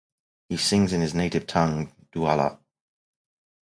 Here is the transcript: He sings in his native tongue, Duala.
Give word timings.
He 0.49 0.57
sings 0.57 0.93
in 0.93 1.01
his 1.01 1.13
native 1.13 1.45
tongue, 1.45 1.93
Duala. 2.11 2.57